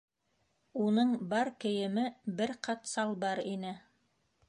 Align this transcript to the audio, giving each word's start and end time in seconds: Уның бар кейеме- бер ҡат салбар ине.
Уның 0.85 1.11
бар 1.35 1.53
кейеме- 1.65 2.07
бер 2.41 2.57
ҡат 2.69 2.93
салбар 2.97 3.47
ине. 3.55 3.77